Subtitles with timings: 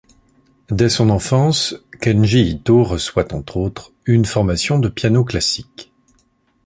[0.71, 5.93] Dès son enfance, Kenji Ito reçoit, entre autres, une formation de piano classique.